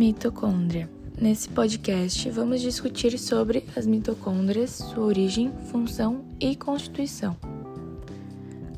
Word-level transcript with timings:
mitocôndria. 0.00 0.88
Nesse 1.20 1.46
podcast, 1.46 2.30
vamos 2.30 2.62
discutir 2.62 3.18
sobre 3.18 3.66
as 3.76 3.86
mitocôndrias, 3.86 4.70
sua 4.70 5.04
origem, 5.04 5.52
função 5.70 6.24
e 6.40 6.56
constituição. 6.56 7.36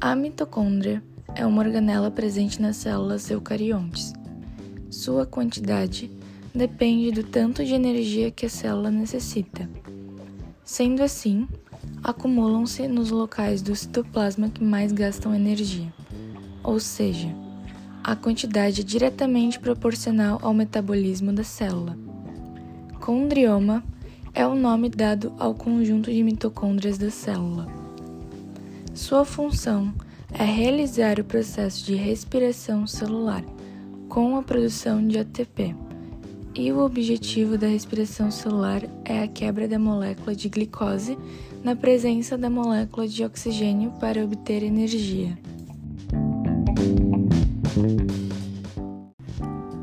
A 0.00 0.16
mitocôndria 0.16 1.00
é 1.36 1.46
uma 1.46 1.62
organela 1.62 2.10
presente 2.10 2.60
nas 2.60 2.74
células 2.74 3.30
eucariontes. 3.30 4.12
Sua 4.90 5.24
quantidade 5.24 6.10
depende 6.52 7.12
do 7.12 7.22
tanto 7.22 7.64
de 7.64 7.72
energia 7.72 8.32
que 8.32 8.46
a 8.46 8.50
célula 8.50 8.90
necessita. 8.90 9.70
Sendo 10.64 11.04
assim, 11.04 11.46
acumulam-se 12.02 12.88
nos 12.88 13.12
locais 13.12 13.62
do 13.62 13.76
citoplasma 13.76 14.48
que 14.48 14.64
mais 14.64 14.90
gastam 14.90 15.32
energia, 15.32 15.94
ou 16.64 16.80
seja, 16.80 17.28
a 18.04 18.16
quantidade 18.16 18.80
é 18.80 18.84
diretamente 18.84 19.60
proporcional 19.60 20.38
ao 20.42 20.52
metabolismo 20.52 21.32
da 21.32 21.44
célula. 21.44 21.96
Condrioma 23.00 23.82
é 24.34 24.46
o 24.46 24.54
nome 24.54 24.88
dado 24.88 25.32
ao 25.38 25.54
conjunto 25.54 26.12
de 26.12 26.22
mitocôndrias 26.22 26.98
da 26.98 27.10
célula. 27.10 27.66
Sua 28.94 29.24
função 29.24 29.92
é 30.32 30.44
realizar 30.44 31.20
o 31.20 31.24
processo 31.24 31.84
de 31.84 31.94
respiração 31.94 32.86
celular 32.86 33.44
com 34.08 34.36
a 34.36 34.42
produção 34.42 35.06
de 35.06 35.18
ATP. 35.18 35.74
E 36.54 36.70
o 36.70 36.80
objetivo 36.84 37.56
da 37.56 37.66
respiração 37.66 38.30
celular 38.30 38.82
é 39.04 39.22
a 39.22 39.28
quebra 39.28 39.66
da 39.66 39.78
molécula 39.78 40.34
de 40.34 40.48
glicose 40.48 41.16
na 41.62 41.74
presença 41.74 42.36
da 42.36 42.50
molécula 42.50 43.08
de 43.08 43.24
oxigênio 43.24 43.90
para 43.92 44.22
obter 44.22 44.62
energia. 44.62 45.38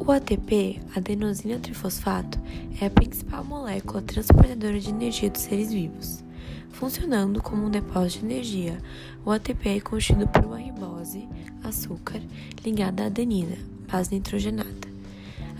O 0.09 0.11
ATP, 0.11 0.81
adenosina 0.95 1.59
trifosfato, 1.59 2.39
é 2.81 2.87
a 2.87 2.89
principal 2.89 3.43
molécula 3.43 4.01
transportadora 4.01 4.79
de 4.79 4.89
energia 4.89 5.29
dos 5.29 5.41
seres 5.41 5.71
vivos. 5.71 6.23
Funcionando 6.71 7.43
como 7.43 7.67
um 7.67 7.69
depósito 7.69 8.25
de 8.25 8.33
energia, 8.33 8.79
o 9.23 9.29
ATP 9.29 9.69
é 9.69 9.79
constituído 9.79 10.27
por 10.29 10.45
uma 10.45 10.57
ribose, 10.57 11.29
açúcar, 11.63 12.19
ligada 12.65 13.03
à 13.03 13.05
adenina, 13.05 13.55
base 13.87 14.11
nitrogenada. 14.11 14.89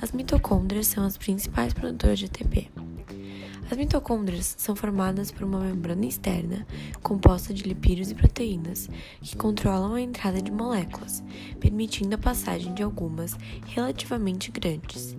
As 0.01 0.11
mitocôndrias 0.13 0.87
são 0.87 1.05
as 1.05 1.15
principais 1.15 1.71
produtoras 1.71 2.17
de 2.17 2.25
ATP. 2.25 2.71
As 3.71 3.77
mitocôndrias 3.77 4.55
são 4.57 4.75
formadas 4.75 5.29
por 5.29 5.43
uma 5.43 5.59
membrana 5.59 6.07
externa 6.07 6.65
composta 7.03 7.53
de 7.53 7.61
lipídios 7.61 8.09
e 8.09 8.15
proteínas 8.15 8.89
que 9.21 9.35
controlam 9.35 9.93
a 9.93 10.01
entrada 10.01 10.41
de 10.41 10.51
moléculas, 10.51 11.23
permitindo 11.59 12.15
a 12.15 12.17
passagem 12.17 12.73
de 12.73 12.81
algumas 12.81 13.37
relativamente 13.67 14.49
grandes, 14.49 15.15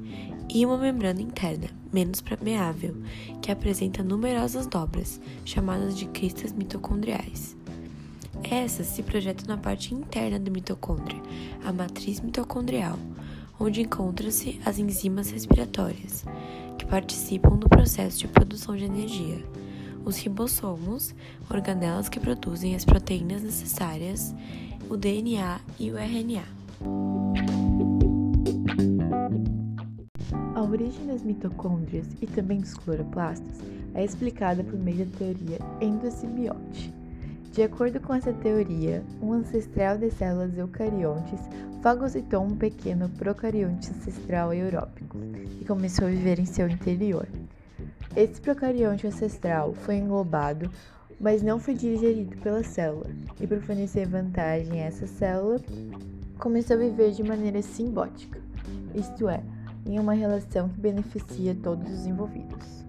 e 0.52 0.66
uma 0.66 0.76
membrana 0.76 1.22
interna, 1.22 1.68
menos 1.92 2.20
permeável, 2.20 2.96
que 3.40 3.52
apresenta 3.52 4.02
numerosas 4.02 4.66
dobras, 4.66 5.20
chamadas 5.44 5.96
de 5.96 6.06
cristas 6.06 6.50
mitocondriais. 6.52 7.56
Essas 8.42 8.88
se 8.88 9.04
projetam 9.04 9.46
na 9.46 9.58
parte 9.58 9.94
interna 9.94 10.40
da 10.40 10.50
mitocôndria, 10.50 11.22
a 11.64 11.72
matriz 11.72 12.20
mitocondrial, 12.20 12.98
onde 13.60 13.82
encontram-se 13.82 14.58
as 14.64 14.78
enzimas 14.78 15.30
respiratórias, 15.30 16.24
que 16.78 16.86
participam 16.86 17.58
do 17.58 17.68
processo 17.68 18.18
de 18.18 18.26
produção 18.26 18.74
de 18.74 18.84
energia. 18.84 19.44
Os 20.02 20.16
ribossomos, 20.16 21.14
organelas 21.50 22.08
que 22.08 22.18
produzem 22.18 22.74
as 22.74 22.86
proteínas 22.86 23.42
necessárias, 23.42 24.34
o 24.88 24.96
DNA 24.96 25.60
e 25.78 25.90
o 25.90 25.98
RNA. 25.98 26.44
A 30.54 30.62
origem 30.62 31.06
das 31.06 31.22
mitocôndrias 31.22 32.06
e 32.22 32.26
também 32.26 32.60
dos 32.60 32.72
cloroplastos 32.72 33.58
é 33.92 34.02
explicada 34.02 34.64
por 34.64 34.78
meio 34.78 35.04
da 35.04 35.18
teoria 35.18 35.58
endossimbiótica. 35.80 36.99
De 37.60 37.64
acordo 37.64 38.00
com 38.00 38.14
essa 38.14 38.32
teoria, 38.32 39.04
um 39.20 39.34
ancestral 39.34 39.98
das 39.98 40.14
células 40.14 40.56
eucariontes 40.56 41.38
fagocitou 41.82 42.42
um 42.42 42.56
pequeno 42.56 43.06
procarionte 43.10 43.90
ancestral 43.90 44.54
európico 44.54 45.18
e 45.60 45.64
começou 45.66 46.06
a 46.06 46.10
viver 46.10 46.38
em 46.38 46.46
seu 46.46 46.66
interior. 46.66 47.28
Esse 48.16 48.40
procarionte 48.40 49.06
ancestral 49.06 49.74
foi 49.74 49.96
englobado, 49.96 50.70
mas 51.20 51.42
não 51.42 51.60
foi 51.60 51.74
digerido 51.74 52.34
pela 52.38 52.64
célula, 52.64 53.10
e 53.38 53.46
por 53.46 53.60
fornecer 53.60 54.06
vantagem 54.06 54.80
a 54.80 54.86
essa 54.86 55.06
célula, 55.06 55.60
começou 56.38 56.76
a 56.76 56.80
viver 56.80 57.10
de 57.10 57.22
maneira 57.22 57.60
simbótica, 57.60 58.40
isto 58.94 59.28
é, 59.28 59.42
em 59.84 59.98
uma 59.98 60.14
relação 60.14 60.66
que 60.70 60.80
beneficia 60.80 61.54
todos 61.62 61.92
os 61.92 62.06
envolvidos. 62.06 62.86